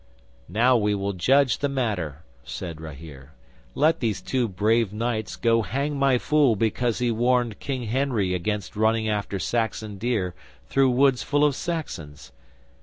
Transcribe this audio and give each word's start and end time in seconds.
'"Now 0.49 0.75
we 0.77 0.95
will 0.95 1.13
judge 1.13 1.59
the 1.59 1.69
matter," 1.69 2.23
said 2.43 2.81
Rahere. 2.81 3.33
"Let 3.75 3.99
these 3.99 4.19
two 4.19 4.47
brave 4.47 4.91
knights 4.91 5.35
go 5.35 5.61
hang 5.61 5.95
my 5.95 6.17
fool 6.17 6.55
because 6.55 6.97
he 6.97 7.11
warned 7.11 7.59
King 7.59 7.83
Henry 7.83 8.33
against 8.33 8.75
running 8.75 9.07
after 9.07 9.37
Saxon 9.37 9.99
deer 9.99 10.33
through 10.69 10.89
woods 10.89 11.21
full 11.21 11.43
of 11.45 11.53
Saxons. 11.55 12.31